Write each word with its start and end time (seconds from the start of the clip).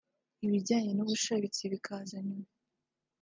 ibijyane 0.45 0.89
n’ubushabitsi 0.93 1.63
bikaza 1.71 2.17
nyuma 2.25 2.47